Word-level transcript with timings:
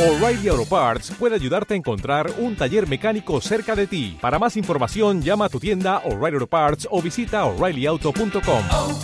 O'Reilly 0.00 0.48
Auto 0.48 0.64
Parts 0.64 1.10
puede 1.18 1.34
ayudarte 1.34 1.74
a 1.74 1.76
encontrar 1.76 2.30
un 2.38 2.56
taller 2.56 2.88
mecánico 2.88 3.38
cerca 3.42 3.76
de 3.76 3.86
ti. 3.86 4.16
Para 4.18 4.38
más 4.38 4.56
información, 4.56 5.20
llama 5.20 5.44
a 5.44 5.48
tu 5.50 5.60
tienda 5.60 5.98
O'Reilly 6.06 6.36
Auto 6.36 6.46
Parts 6.46 6.88
o 6.90 7.02
visita 7.02 7.44
oreillyauto.com. 7.44 8.62
oh, 8.72 8.98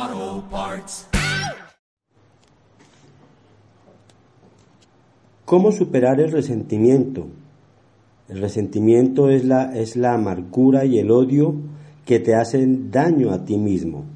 oh, 0.00 0.44
Parts. 0.50 1.08
¿Cómo 5.44 5.70
superar 5.70 6.18
el 6.18 6.32
resentimiento? 6.32 7.26
El 8.30 8.40
resentimiento 8.40 9.28
es 9.28 9.44
la, 9.44 9.76
es 9.76 9.96
la 9.96 10.14
amargura 10.14 10.86
y 10.86 10.98
el 10.98 11.10
odio 11.10 11.56
que 12.06 12.20
te 12.20 12.34
hacen 12.34 12.90
daño 12.90 13.32
a 13.32 13.44
ti 13.44 13.58
mismo. 13.58 14.06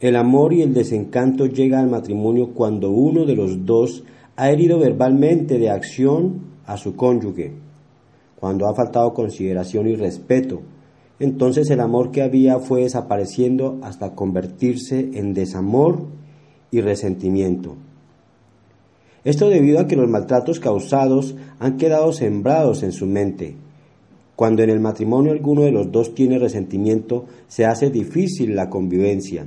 El 0.00 0.16
amor 0.16 0.54
y 0.54 0.62
el 0.62 0.72
desencanto 0.72 1.44
llega 1.44 1.78
al 1.78 1.90
matrimonio 1.90 2.54
cuando 2.54 2.90
uno 2.90 3.26
de 3.26 3.36
los 3.36 3.66
dos 3.66 4.02
ha 4.34 4.50
herido 4.50 4.78
verbalmente 4.78 5.58
de 5.58 5.68
acción 5.68 6.40
a 6.64 6.78
su 6.78 6.96
cónyuge, 6.96 7.52
cuando 8.36 8.66
ha 8.66 8.74
faltado 8.74 9.12
consideración 9.12 9.88
y 9.88 9.96
respeto. 9.96 10.62
Entonces 11.18 11.68
el 11.68 11.80
amor 11.80 12.12
que 12.12 12.22
había 12.22 12.60
fue 12.60 12.80
desapareciendo 12.80 13.78
hasta 13.82 14.14
convertirse 14.14 15.10
en 15.12 15.34
desamor 15.34 16.06
y 16.70 16.80
resentimiento. 16.80 17.76
Esto 19.22 19.50
debido 19.50 19.80
a 19.80 19.86
que 19.86 19.96
los 19.96 20.08
maltratos 20.08 20.60
causados 20.60 21.34
han 21.58 21.76
quedado 21.76 22.14
sembrados 22.14 22.82
en 22.82 22.92
su 22.92 23.04
mente. 23.04 23.54
Cuando 24.34 24.62
en 24.62 24.70
el 24.70 24.80
matrimonio 24.80 25.32
alguno 25.32 25.60
de 25.60 25.72
los 25.72 25.92
dos 25.92 26.14
tiene 26.14 26.38
resentimiento, 26.38 27.26
se 27.48 27.66
hace 27.66 27.90
difícil 27.90 28.56
la 28.56 28.70
convivencia. 28.70 29.44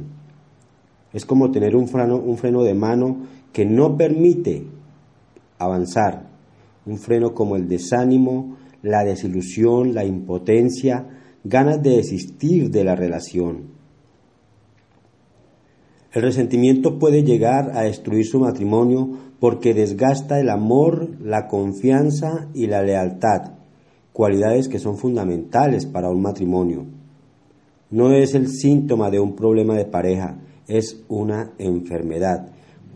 Es 1.14 1.26
como 1.26 1.52
tener 1.52 1.76
un 1.76 1.88
freno, 1.88 2.18
un 2.18 2.38
freno 2.38 2.64
de 2.64 2.74
mano 2.74 3.18
que 3.52 3.66
no 3.66 3.96
permite 3.96 4.66
avanzar. 5.60 6.28
Un 6.86 6.98
freno 6.98 7.34
como 7.34 7.56
el 7.56 7.68
desánimo, 7.68 8.58
la 8.82 9.04
desilusión, 9.04 9.94
la 9.94 10.04
impotencia, 10.04 11.08
ganas 11.44 11.82
de 11.82 11.98
desistir 11.98 12.72
de 12.72 12.84
la 12.84 12.96
relación. 12.96 13.74
El 16.14 16.22
resentimiento 16.22 17.00
puede 17.00 17.24
llegar 17.24 17.72
a 17.76 17.82
destruir 17.82 18.26
su 18.26 18.40
matrimonio 18.40 19.10
porque 19.40 19.74
desgasta 19.74 20.40
el 20.40 20.50
amor, 20.50 21.10
la 21.20 21.48
confianza 21.48 22.48
y 22.54 22.68
la 22.68 22.84
lealtad, 22.84 23.54
cualidades 24.14 24.68
que 24.68 24.80
son 24.80 24.98
fundamentales 24.98 25.86
para 25.86 26.10
un 26.10 26.22
matrimonio. 26.22 26.86
No 27.90 28.14
es 28.14 28.36
el 28.36 28.48
síntoma 28.48 29.10
de 29.10 29.20
un 29.20 29.36
problema 29.36 29.76
de 29.76 29.86
pareja, 29.86 30.38
es 30.68 31.04
una 31.08 31.54
enfermedad. 31.58 32.50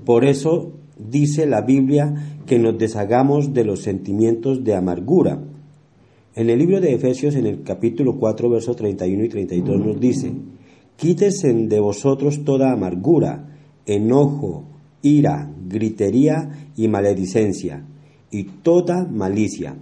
Por 0.06 0.26
eso 0.26 0.74
dice 0.98 1.46
la 1.46 1.62
Biblia 1.62 2.40
que 2.46 2.60
nos 2.60 2.78
deshagamos 2.78 3.54
de 3.54 3.66
los 3.66 3.82
sentimientos 3.82 4.64
de 4.64 4.76
amargura. 4.76 5.40
En 6.36 6.50
el 6.50 6.60
libro 6.60 6.80
de 6.80 6.94
Efesios, 6.94 7.36
en 7.36 7.46
el 7.46 7.64
capítulo 7.64 8.18
4, 8.18 8.50
versos 8.50 8.76
31 8.76 9.26
y 9.26 9.30
32, 9.30 9.86
nos 9.86 10.00
dice, 10.00 10.32
Quítese 10.96 11.54
de 11.54 11.80
vosotros 11.80 12.44
toda 12.44 12.72
amargura, 12.72 13.48
enojo, 13.86 14.66
ira, 15.02 15.52
gritería 15.68 16.72
y 16.76 16.88
maledicencia, 16.88 17.84
y 18.32 18.44
toda 18.44 19.06
malicia. 19.06 19.76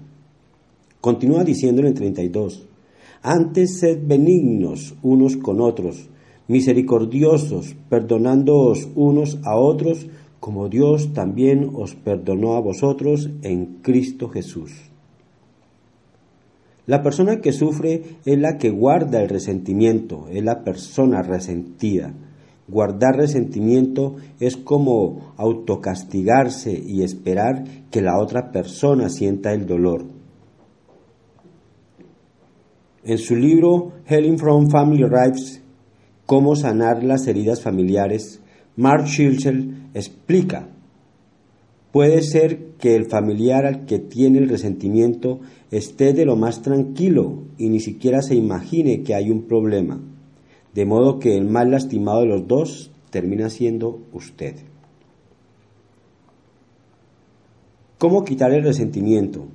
Continúa 1.02 1.44
diciendo 1.44 1.82
en 1.82 1.88
el 1.88 1.94
32, 1.94 2.68
Antes 3.22 3.80
sed 3.80 4.00
benignos 4.06 4.96
unos 5.04 5.38
con 5.38 5.62
otros, 5.62 6.10
misericordiosos, 6.48 7.76
perdonándoos 7.90 8.88
unos 8.96 9.40
a 9.44 9.56
otros, 9.58 10.08
como 10.40 10.70
Dios 10.70 11.14
también 11.14 11.72
os 11.74 11.96
perdonó 11.96 12.56
a 12.56 12.62
vosotros 12.62 13.30
en 13.42 13.80
Cristo 13.82 14.30
Jesús. 14.30 14.72
La 16.88 17.02
persona 17.02 17.42
que 17.42 17.52
sufre 17.52 18.04
es 18.26 18.38
la 18.38 18.58
que 18.58 18.70
guarda 18.70 19.22
el 19.22 19.30
resentimiento, 19.30 20.28
es 20.30 20.44
la 20.44 20.64
persona 20.64 21.24
resentida. 21.24 22.14
Guardar 22.68 23.16
resentimiento 23.16 24.16
es 24.40 24.56
como 24.56 25.34
autocastigarse 25.38 26.80
y 26.80 27.02
esperar 27.02 27.64
que 27.90 28.02
la 28.02 28.20
otra 28.20 28.52
persona 28.52 29.10
sienta 29.10 29.54
el 29.54 29.66
dolor. 29.66 30.06
En 33.04 33.18
su 33.18 33.36
libro 33.36 33.94
Healing 34.06 34.38
from 34.38 34.70
Family 34.70 35.06
Rights, 35.06 35.62
Cómo 36.26 36.56
sanar 36.56 37.04
las 37.04 37.28
heridas 37.28 37.62
familiares, 37.62 38.42
Mark 38.76 39.08
Schilzel 39.08 39.90
explica, 39.94 40.70
puede 41.92 42.22
ser 42.24 42.74
que 42.80 42.96
el 42.96 43.06
familiar 43.06 43.66
al 43.66 43.86
que 43.86 44.00
tiene 44.00 44.40
el 44.40 44.50
resentimiento 44.50 45.40
esté 45.72 46.14
de 46.14 46.26
lo 46.26 46.36
más 46.36 46.62
tranquilo 46.62 47.44
y 47.58 47.70
ni 47.70 47.80
siquiera 47.80 48.22
se 48.22 48.36
imagine 48.36 49.04
que 49.04 49.16
hay 49.16 49.30
un 49.30 49.44
problema, 49.44 50.02
de 50.74 50.86
modo 50.86 51.20
que 51.20 51.38
el 51.38 51.46
más 51.46 51.68
lastimado 51.68 52.22
de 52.22 52.28
los 52.28 52.48
dos 52.48 52.92
termina 53.12 53.50
siendo 53.50 54.02
usted. 54.12 54.56
¿Cómo 57.98 58.26
quitar 58.26 58.52
el 58.52 58.64
resentimiento? 58.64 59.46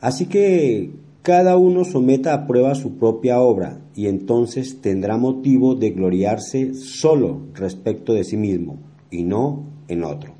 Así 0.00 0.26
que 0.26 0.90
cada 1.22 1.56
uno 1.56 1.84
someta 1.84 2.34
a 2.34 2.46
prueba 2.46 2.74
su 2.74 2.98
propia 2.98 3.40
obra 3.40 3.80
y 3.94 4.08
entonces 4.08 4.80
tendrá 4.80 5.16
motivo 5.16 5.76
de 5.76 5.90
gloriarse 5.90 6.74
solo 6.74 7.42
respecto 7.54 8.12
de 8.12 8.24
sí 8.24 8.36
mismo 8.36 8.78
y 9.10 9.22
no 9.22 9.64
en 9.86 10.02
otro. 10.02 10.34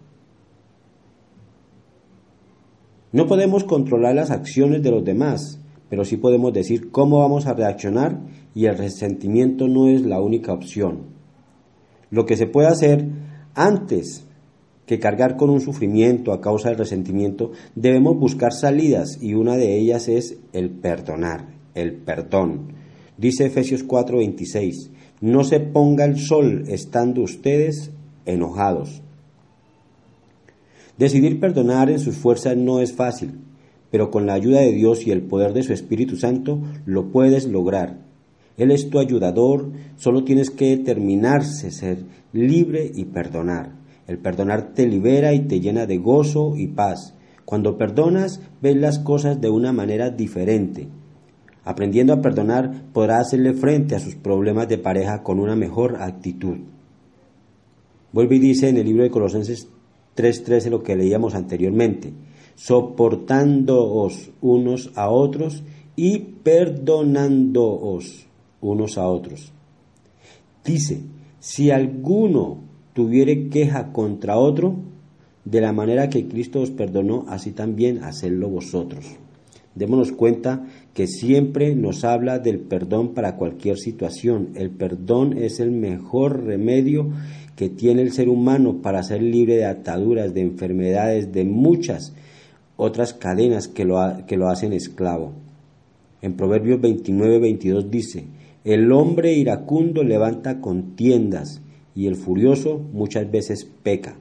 No 3.13 3.27
podemos 3.27 3.65
controlar 3.65 4.15
las 4.15 4.31
acciones 4.31 4.83
de 4.83 4.91
los 4.91 5.05
demás, 5.05 5.61
pero 5.89 6.05
sí 6.05 6.17
podemos 6.17 6.53
decir 6.53 6.91
cómo 6.91 7.19
vamos 7.21 7.47
a 7.47 7.55
reaccionar 7.55 8.21
y 8.55 8.65
el 8.67 8.77
resentimiento 8.77 9.69
no 9.69 9.89
es 9.89 10.03
la 10.03 10.21
única 10.21 10.53
opción. 10.53 11.13
Lo 12.11 12.27
que 12.27 12.37
se 12.37 12.47
puede 12.47 12.69
hacer 12.69 13.07
antes 13.55 14.27
que 14.87 14.99
cargar 14.99 15.37
con 15.37 15.51
un 15.51 15.61
sufrimiento 15.61 16.33
a 16.33 16.41
causa 16.41 16.69
del 16.69 16.79
resentimiento, 16.79 17.53
debemos 17.75 18.19
buscar 18.19 18.53
salidas 18.53 19.19
y 19.21 19.35
una 19.35 19.57
de 19.57 19.79
ellas 19.79 20.09
es 20.09 20.39
el 20.53 20.71
perdonar, 20.71 21.47
el 21.75 21.95
perdón. 21.95 22.73
Dice 23.17 23.47
Efesios 23.47 23.85
4:26, 23.87 24.91
no 25.21 25.45
se 25.45 25.61
ponga 25.61 26.05
el 26.05 26.19
sol 26.19 26.65
estando 26.67 27.23
ustedes 27.23 27.93
enojados. 28.27 29.03
Decidir 30.99 31.41
perdonar 31.41 31.91
en 31.91 32.01
sus 32.01 32.17
fuerzas 32.17 32.57
no 32.57 32.81
es 32.81 32.93
fácil, 32.93 33.39
pero 33.91 34.11
con 34.11 34.27
la 34.27 34.35
ayuda 34.35 34.61
de 34.61 34.73
Dios 34.73 35.07
y 35.07 35.11
el 35.11 35.23
poder 35.23 35.53
de 35.53 35.63
su 35.63 35.73
Espíritu 35.73 36.17
Santo 36.17 36.61
lo 36.87 37.11
puedes 37.11 37.47
lograr. 37.47 37.99
Él 38.57 38.71
es 38.71 38.91
tu 38.91 38.99
ayudador, 38.99 39.71
solo 39.97 40.25
tienes 40.25 40.51
que 40.51 40.77
determinarse, 40.77 41.71
ser 41.71 41.99
libre 42.33 42.91
y 42.95 43.05
perdonar. 43.07 43.82
El 44.13 44.19
perdonar 44.19 44.75
te 44.75 44.87
libera 44.87 45.33
y 45.33 45.47
te 45.47 45.59
llena 45.59 45.87
de 45.87 45.97
gozo 45.97 46.55
y 46.55 46.67
paz. 46.67 47.15
Cuando 47.47 47.79
perdonas, 47.79 48.43
ves 48.61 48.77
las 48.77 48.99
cosas 48.99 49.41
de 49.41 49.49
una 49.49 49.73
manera 49.73 50.11
diferente. 50.11 50.87
Aprendiendo 51.65 52.13
a 52.13 52.21
perdonar, 52.21 52.93
podrás 52.93 53.29
hacerle 53.29 53.55
frente 53.55 53.95
a 53.95 54.01
sus 54.01 54.15
problemas 54.15 54.69
de 54.69 54.77
pareja 54.77 55.23
con 55.23 55.41
una 55.41 55.57
mejor 55.57 56.03
actitud. 56.03 56.59
Vuelve 58.13 58.37
y 58.37 58.41
dice 58.41 58.69
en 58.69 58.77
el 58.77 58.85
libro 58.85 59.03
de 59.03 59.11
Colosenses 59.11 59.71
3:13 60.15 60.69
lo 60.69 60.83
que 60.83 60.95
leíamos 60.95 61.35
anteriormente, 61.35 62.13
soportándoos 62.55 64.31
unos 64.43 64.93
a 64.95 65.09
otros 65.09 65.63
y 65.97 66.19
perdonándoos 66.19 68.27
unos 68.61 68.99
a 68.99 69.09
otros. 69.09 69.55
Dice, 70.63 71.01
si 71.41 71.71
alguno 71.71 72.72
tuviere 72.93 73.49
queja 73.49 73.93
contra 73.93 74.37
otro, 74.37 74.77
de 75.45 75.61
la 75.61 75.73
manera 75.73 76.09
que 76.09 76.29
Cristo 76.29 76.61
os 76.61 76.71
perdonó, 76.71 77.25
así 77.29 77.51
también 77.51 78.05
hacedlo 78.05 78.49
vosotros. 78.49 79.05
Démonos 79.75 80.13
cuenta 80.13 80.67
que 80.93 81.07
siempre 81.07 81.75
nos 81.75 82.05
habla 82.05 82.39
del 82.39 82.61
perdón 82.61 83.15
para 83.15 83.37
cualquier 83.37 83.79
situación. 83.79 84.51
El 84.55 84.71
perdón 84.71 85.39
es 85.39 85.61
el 85.61 85.71
mejor 85.71 86.45
remedio 86.45 87.11
que 87.57 87.71
tiene 87.71 88.03
el 88.03 88.13
ser 88.13 88.29
humano 88.29 88.83
para 88.83 89.03
ser 89.03 89.23
libre 89.23 89.57
de 89.57 89.65
ataduras, 89.65 90.35
de 90.35 90.43
enfermedades, 90.43 91.33
de 91.33 91.45
muchas 91.45 92.13
otras 92.77 93.15
cadenas 93.15 93.69
que 93.69 93.85
lo, 93.85 93.99
que 94.27 94.37
lo 94.37 94.49
hacen 94.49 94.73
esclavo. 94.73 95.33
En 96.21 96.35
Proverbios 96.35 96.81
29, 96.81 97.39
22 97.39 97.91
dice, 97.91 98.27
el 98.65 98.93
hombre 98.93 99.33
iracundo 99.33 100.05
levanta 100.05 100.61
contiendas 100.61 101.63
y 101.95 102.07
el 102.07 102.17
furioso 102.17 102.79
muchas 102.93 103.31
veces 103.31 103.65
peca. 103.83 104.17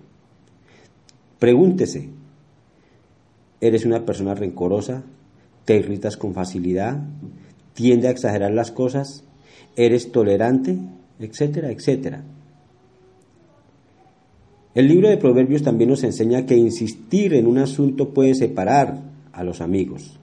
Pregúntese, 1.39 2.09
¿eres 3.59 3.85
una 3.85 4.06
persona 4.06 4.35
rencorosa? 4.35 5.03
¿Te 5.65 5.77
irritas 5.77 6.18
con 6.18 6.33
facilidad? 6.33 7.01
¿Tiende 7.73 8.07
a 8.07 8.12
exagerar 8.12 8.51
las 8.51 8.71
cosas? 8.71 9.23
¿Eres 9.75 10.12
tolerante? 10.12 10.77
Etcétera, 11.19 11.71
etcétera. 11.71 12.23
El 14.73 14.88
libro 14.88 15.09
de 15.09 15.18
Proverbios 15.18 15.63
también 15.63 15.89
nos 15.89 16.03
enseña 16.03 16.45
que 16.45 16.56
insistir 16.56 17.33
en 17.33 17.45
un 17.45 17.57
asunto 17.57 18.13
puede 18.13 18.35
separar 18.35 19.01
a 19.33 19.44
los 19.44 19.59
amigos. 19.59 20.18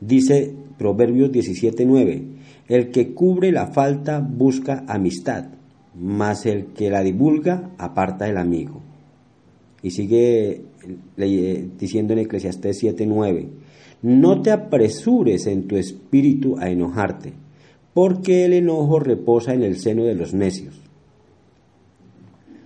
Dice 0.00 0.54
Proverbios 0.78 1.32
17:9, 1.32 2.22
el 2.68 2.90
que 2.90 3.12
cubre 3.12 3.50
la 3.50 3.66
falta 3.68 4.20
busca 4.20 4.84
amistad, 4.86 5.46
mas 5.94 6.46
el 6.46 6.66
que 6.66 6.90
la 6.90 7.02
divulga 7.02 7.70
aparta 7.78 8.28
el 8.28 8.36
amigo. 8.36 8.80
Y 9.82 9.90
sigue 9.90 10.62
diciendo 11.78 12.12
en 12.12 12.20
Eclesiastés 12.20 12.82
7:9, 12.82 13.48
no 14.02 14.42
te 14.42 14.50
apresures 14.50 15.46
en 15.46 15.66
tu 15.66 15.76
espíritu 15.76 16.56
a 16.58 16.70
enojarte, 16.70 17.32
porque 17.94 18.44
el 18.44 18.52
enojo 18.52 19.00
reposa 19.00 19.54
en 19.54 19.62
el 19.62 19.78
seno 19.78 20.04
de 20.04 20.14
los 20.14 20.34
necios. 20.34 20.80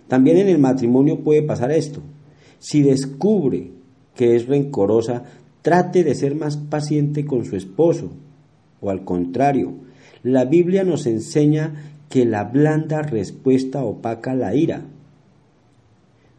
También 0.08 0.36
en 0.36 0.48
el 0.48 0.58
matrimonio 0.58 1.20
puede 1.20 1.42
pasar 1.42 1.72
esto. 1.72 2.02
Si 2.58 2.82
descubre 2.82 3.70
que 4.14 4.36
es 4.36 4.46
rencorosa, 4.46 5.24
trate 5.62 6.04
de 6.04 6.14
ser 6.14 6.34
más 6.34 6.56
paciente 6.58 7.24
con 7.24 7.44
su 7.44 7.56
esposo. 7.56 8.10
O 8.80 8.90
al 8.90 9.04
contrario, 9.04 9.72
la 10.22 10.44
Biblia 10.44 10.84
nos 10.84 11.06
enseña 11.06 11.94
que 12.12 12.26
la 12.26 12.44
blanda 12.44 13.00
respuesta 13.00 13.82
opaca 13.82 14.34
la 14.34 14.54
ira. 14.54 14.84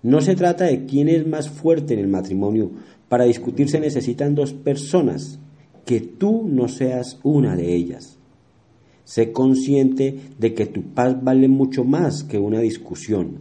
No 0.03 0.21
se 0.21 0.35
trata 0.35 0.65
de 0.65 0.85
quién 0.85 1.09
es 1.09 1.25
más 1.25 1.49
fuerte 1.49 1.95
en 1.95 1.99
el 1.99 2.07
matrimonio. 2.07 2.69
Para 3.09 3.23
discutir 3.23 3.69
se 3.69 3.79
necesitan 3.79 4.35
dos 4.35 4.53
personas, 4.53 5.39
que 5.83 5.99
tú 5.99 6.47
no 6.47 6.67
seas 6.67 7.19
una 7.23 7.55
de 7.55 7.73
ellas. 7.73 8.19
Sé 9.03 9.31
consciente 9.31 10.19
de 10.37 10.53
que 10.53 10.67
tu 10.67 10.83
paz 10.93 11.23
vale 11.23 11.47
mucho 11.47 11.83
más 11.83 12.23
que 12.23 12.37
una 12.37 12.59
discusión. 12.59 13.39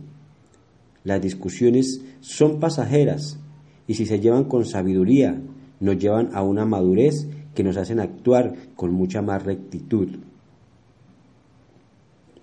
Las 1.05 1.21
discusiones 1.21 2.01
son 2.21 2.61
pasajeras 2.61 3.39
y 3.87 3.93
si 3.93 4.07
se 4.07 4.21
llevan 4.21 4.45
con 4.45 4.65
sabiduría, 4.65 5.39
nos 5.81 5.99
llevan 5.99 6.31
a 6.33 6.43
una 6.43 6.65
madurez 6.65 7.29
que 7.55 7.63
nos 7.63 7.77
hacen 7.77 8.01
actuar 8.01 8.55
con 8.75 8.91
mucha 8.95 9.21
más 9.21 9.43
rectitud. 9.43 10.32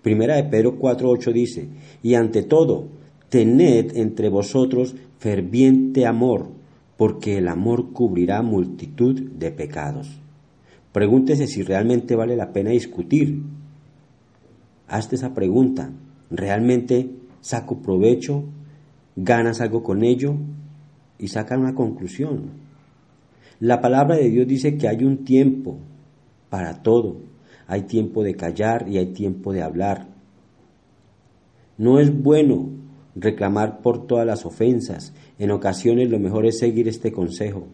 Primera 0.01 0.35
de 0.35 0.43
Pedro 0.43 0.79
4.8 0.79 1.33
dice, 1.33 1.67
y 2.01 2.13
ante 2.15 2.43
todo, 2.43 2.87
tened 3.29 3.95
entre 3.97 4.29
vosotros 4.29 4.95
ferviente 5.17 6.05
amor, 6.05 6.47
porque 6.97 7.37
el 7.37 7.47
amor 7.47 7.91
cubrirá 7.91 8.41
multitud 8.41 9.19
de 9.19 9.51
pecados. 9.51 10.19
Pregúntese 10.91 11.47
si 11.47 11.61
realmente 11.61 12.15
vale 12.15 12.35
la 12.35 12.51
pena 12.51 12.71
discutir. 12.71 13.41
Hazte 14.87 15.15
esa 15.15 15.33
pregunta. 15.33 15.91
¿Realmente 16.31 17.09
saco 17.41 17.81
provecho, 17.81 18.43
ganas 19.15 19.61
algo 19.61 19.83
con 19.83 20.03
ello 20.03 20.35
y 21.17 21.27
sacan 21.27 21.61
una 21.61 21.75
conclusión. 21.75 22.51
La 23.59 23.81
palabra 23.81 24.15
de 24.15 24.29
Dios 24.29 24.47
dice 24.47 24.77
que 24.77 24.87
hay 24.87 25.03
un 25.03 25.25
tiempo 25.25 25.77
para 26.49 26.81
todo. 26.81 27.17
Hay 27.69 27.83
tiempo 27.83 28.24
de 28.24 28.36
callar 28.36 28.89
y 28.89 28.98
hay 28.98 29.13
tiempo 29.13 29.54
de 29.54 29.62
hablar. 29.62 30.07
No 31.77 32.00
es 32.00 32.12
bueno 32.12 32.71
reclamar 33.16 33.81
por 33.81 34.07
todas 34.07 34.25
las 34.25 34.44
ofensas. 34.44 35.13
En 35.38 35.51
ocasiones 35.51 36.10
lo 36.10 36.18
mejor 36.18 36.48
es 36.48 36.57
seguir 36.57 36.88
este 36.88 37.12
consejo. 37.12 37.68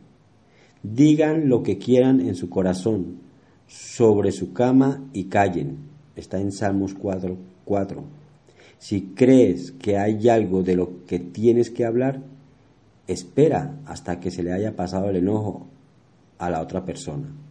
Digan 0.84 1.48
lo 1.48 1.64
que 1.64 1.78
quieran 1.78 2.20
en 2.20 2.36
su 2.36 2.50
corazón, 2.50 3.22
sobre 3.68 4.34
su 4.34 4.52
cama 4.52 5.02
y 5.14 5.24
callen. 5.26 5.78
Está 6.18 6.42
en 6.42 6.52
Salmos 6.52 6.94
4. 6.94 7.38
4. 7.64 8.04
Si 8.78 9.14
crees 9.16 9.72
que 9.72 9.98
hay 9.98 10.28
algo 10.28 10.62
de 10.62 10.76
lo 10.76 11.06
que 11.06 11.20
tienes 11.20 11.72
que 11.72 11.86
hablar, 11.86 12.22
espera 13.08 13.80
hasta 13.86 14.20
que 14.20 14.30
se 14.30 14.44
le 14.44 14.52
haya 14.52 14.76
pasado 14.76 15.10
el 15.10 15.16
enojo 15.16 15.68
a 16.38 16.50
la 16.50 16.62
otra 16.62 16.84
persona. 16.84 17.45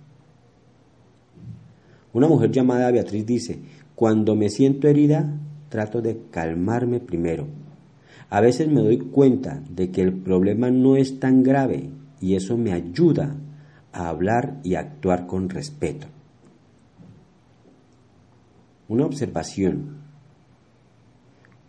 Una 2.14 2.28
mujer 2.28 2.52
llamada 2.52 2.92
Beatriz 2.92 3.26
dice, 3.26 3.58
cuando 3.96 4.36
me 4.36 4.48
siento 4.48 4.88
herida, 4.88 5.36
trato 5.68 6.00
de 6.00 6.22
calmarme 6.30 7.00
primero. 7.00 7.48
A 8.30 8.40
veces 8.40 8.68
me 8.68 8.80
doy 8.80 8.98
cuenta 8.98 9.62
de 9.68 9.90
que 9.90 10.00
el 10.00 10.12
problema 10.12 10.70
no 10.70 10.96
es 10.96 11.18
tan 11.18 11.42
grave 11.42 11.90
y 12.20 12.36
eso 12.36 12.56
me 12.56 12.72
ayuda 12.72 13.36
a 13.92 14.08
hablar 14.08 14.60
y 14.62 14.76
actuar 14.76 15.26
con 15.26 15.48
respeto. 15.48 16.06
Una 18.88 19.06
observación. 19.06 19.98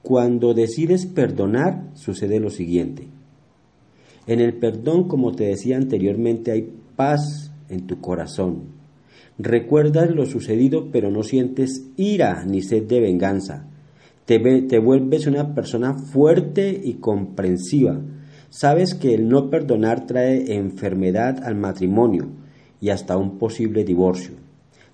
Cuando 0.03 0.53
decides 0.53 1.07
perdonar, 1.07 1.89
sucede 1.95 2.39
lo 2.39 2.51
siguiente. 2.51 3.07
En 4.27 4.39
el 4.39 4.53
perdón, 4.59 5.07
como 5.07 5.31
te 5.31 5.45
decía 5.45 5.77
anteriormente, 5.77 6.51
hay 6.51 6.71
paz 6.95 7.51
en 7.69 7.87
tu 7.87 7.99
corazón. 7.99 8.74
Recuerdas 9.37 10.11
lo 10.11 10.25
sucedido, 10.25 10.91
pero 10.91 11.11
no 11.11 11.21
sientes 11.21 11.87
ira 11.97 12.45
ni 12.45 12.61
sed 12.61 12.83
de 12.83 13.01
venganza. 13.01 13.67
Te, 14.25 14.39
te, 14.39 14.79
vuelves 14.79 15.27
una 15.27 15.53
persona 15.53 15.93
fuerte 15.93 16.81
y 16.83 16.95
comprensiva. 16.95 17.99
Sabes 18.49 18.95
que 18.95 19.13
el 19.13 19.27
no 19.27 19.49
perdonar 19.49 20.07
trae 20.07 20.55
enfermedad 20.55 21.43
al 21.43 21.55
matrimonio 21.55 22.29
y 22.79 22.89
hasta 22.89 23.17
un 23.17 23.37
posible 23.37 23.83
divorcio. 23.83 24.35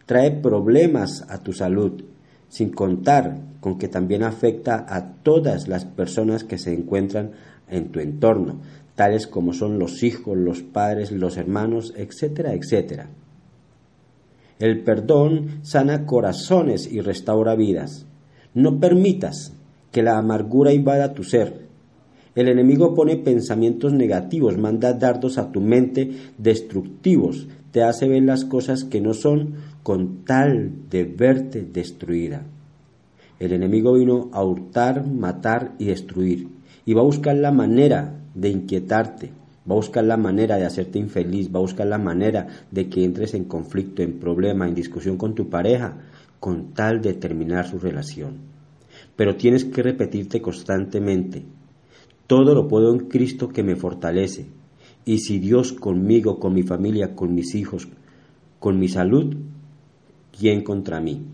Trae 0.07 0.31
problemas 0.31 1.23
a 1.29 1.37
tu 1.43 1.53
salud, 1.53 2.03
sin 2.49 2.71
contar 2.71 3.37
con 3.59 3.77
que 3.77 3.87
también 3.87 4.23
afecta 4.23 4.85
a 4.89 5.13
todas 5.21 5.67
las 5.67 5.85
personas 5.85 6.43
que 6.43 6.57
se 6.57 6.73
encuentran 6.73 7.31
en 7.69 7.89
tu 7.89 7.99
entorno, 7.99 8.59
tales 8.95 9.27
como 9.27 9.53
son 9.53 9.77
los 9.77 10.01
hijos, 10.01 10.35
los 10.35 10.63
padres, 10.63 11.11
los 11.11 11.37
hermanos, 11.37 11.93
etcétera, 11.95 12.53
etcétera. 12.53 13.09
El 14.61 14.83
perdón 14.83 15.61
sana 15.63 16.05
corazones 16.05 16.85
y 16.91 17.01
restaura 17.01 17.55
vidas. 17.55 18.05
No 18.53 18.79
permitas 18.79 19.53
que 19.91 20.03
la 20.03 20.19
amargura 20.19 20.71
invada 20.71 21.15
tu 21.15 21.23
ser. 21.23 21.65
El 22.35 22.47
enemigo 22.47 22.93
pone 22.93 23.17
pensamientos 23.17 23.91
negativos, 23.91 24.59
manda 24.59 24.93
dardos 24.93 25.39
a 25.39 25.51
tu 25.51 25.61
mente 25.61 26.11
destructivos, 26.37 27.47
te 27.71 27.81
hace 27.81 28.07
ver 28.07 28.21
las 28.21 28.45
cosas 28.45 28.83
que 28.83 29.01
no 29.01 29.15
son 29.15 29.55
con 29.81 30.25
tal 30.25 30.71
de 30.91 31.05
verte 31.05 31.63
destruida. 31.63 32.43
El 33.39 33.53
enemigo 33.53 33.93
vino 33.93 34.29
a 34.31 34.43
hurtar, 34.43 35.07
matar 35.07 35.71
y 35.79 35.85
destruir. 35.85 36.49
Y 36.85 36.93
va 36.93 37.01
a 37.01 37.05
buscar 37.05 37.35
la 37.35 37.51
manera 37.51 38.13
de 38.35 38.49
inquietarte, 38.49 39.31
va 39.71 39.75
a 39.75 39.77
buscar 39.77 40.03
la 40.03 40.17
manera 40.17 40.57
de 40.57 40.65
hacerte 40.65 40.99
infeliz, 40.99 41.49
va 41.53 41.59
a 41.59 41.61
buscar 41.61 41.87
la 41.87 41.97
manera 41.97 42.47
de 42.69 42.89
que 42.89 43.05
entres 43.05 43.33
en 43.33 43.45
conflicto, 43.45 44.01
en 44.03 44.19
problema, 44.19 44.67
en 44.67 44.75
discusión 44.75 45.17
con 45.17 45.33
tu 45.33 45.49
pareja, 45.49 45.97
con 46.41 46.73
tal 46.73 47.01
de 47.01 47.13
terminar 47.13 47.69
su 47.69 47.79
relación. 47.79 48.35
Pero 49.15 49.37
tienes 49.37 49.63
que 49.63 49.81
repetirte 49.81 50.41
constantemente, 50.41 51.43
todo 52.27 52.53
lo 52.53 52.67
puedo 52.67 52.93
en 52.93 53.07
Cristo 53.07 53.47
que 53.47 53.63
me 53.63 53.77
fortalece. 53.77 54.47
Y 55.05 55.19
si 55.19 55.39
Dios 55.39 55.71
conmigo, 55.71 56.37
con 56.37 56.53
mi 56.53 56.63
familia, 56.63 57.15
con 57.15 57.33
mis 57.33 57.55
hijos, 57.55 57.87
con 58.59 58.77
mi 58.77 58.89
salud, 58.89 59.35
¿quién 60.37 60.63
contra 60.63 60.99
mí? 60.99 61.25